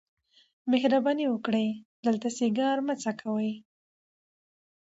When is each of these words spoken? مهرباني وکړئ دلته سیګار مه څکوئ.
مهرباني 0.71 1.25
وکړئ 1.29 1.67
دلته 2.05 2.27
سیګار 2.37 2.77
مه 2.87 2.95
څکوئ. 3.03 3.51